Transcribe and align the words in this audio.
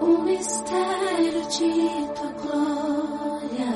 o 0.00 0.22
mistério 0.22 1.42
de 1.48 2.08
tua 2.14 2.32
glória, 2.32 3.72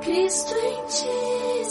Cristo 0.00 0.54
em 0.54 0.86
ti. 0.86 1.63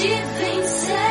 te 0.00 0.06
vencer. 0.06 1.07